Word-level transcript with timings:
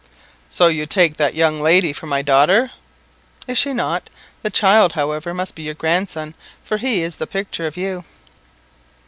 "So 0.49 0.65
you 0.67 0.87
take 0.87 1.17
that 1.17 1.35
young 1.35 1.61
lady 1.61 1.93
for 1.93 2.07
my 2.07 2.23
daughter!" 2.23 2.71
"Is 3.45 3.59
she 3.59 3.71
not? 3.71 4.09
The 4.41 4.49
child, 4.49 4.93
however, 4.93 5.31
must 5.31 5.53
be 5.53 5.61
your 5.61 5.75
grandson, 5.75 6.33
for 6.63 6.77
he 6.77 7.03
is 7.03 7.17
the 7.17 7.27
picture 7.27 7.67
of 7.67 7.77
you." 7.77 8.03